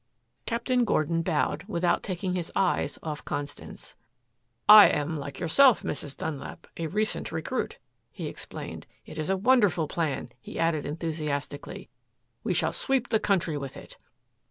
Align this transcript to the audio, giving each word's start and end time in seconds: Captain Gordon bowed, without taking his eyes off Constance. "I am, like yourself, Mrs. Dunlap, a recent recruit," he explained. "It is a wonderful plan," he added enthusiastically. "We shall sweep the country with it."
Captain 0.47 0.83
Gordon 0.83 1.21
bowed, 1.21 1.63
without 1.67 2.01
taking 2.01 2.33
his 2.33 2.51
eyes 2.55 2.97
off 3.03 3.23
Constance. 3.23 3.93
"I 4.67 4.87
am, 4.87 5.15
like 5.19 5.39
yourself, 5.39 5.83
Mrs. 5.83 6.17
Dunlap, 6.17 6.65
a 6.75 6.87
recent 6.87 7.31
recruit," 7.31 7.77
he 8.11 8.25
explained. 8.25 8.87
"It 9.05 9.19
is 9.19 9.29
a 9.29 9.37
wonderful 9.37 9.87
plan," 9.87 10.31
he 10.41 10.57
added 10.57 10.87
enthusiastically. 10.87 11.87
"We 12.43 12.55
shall 12.55 12.73
sweep 12.73 13.09
the 13.09 13.19
country 13.19 13.59
with 13.59 13.77
it." 13.77 13.99